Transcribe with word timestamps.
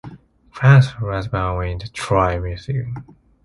Crancer 0.51 0.99
was 0.99 1.27
born 1.27 1.67
in 1.67 1.77
Detroit, 1.77 2.41
Michigan. 2.41 2.95